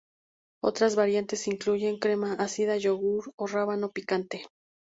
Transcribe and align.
Otras 0.63 0.95
variantes 0.95 1.47
incluyen 1.47 1.99
crema 1.99 2.33
ácida, 2.33 2.75
yogur 2.77 3.31
o 3.35 3.45
rábano 3.45 3.91
picante. 3.91 4.47